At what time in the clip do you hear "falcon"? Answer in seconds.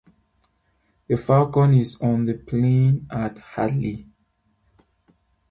1.15-1.75